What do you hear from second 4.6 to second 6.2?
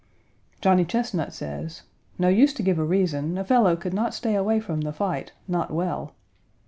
the fight not well."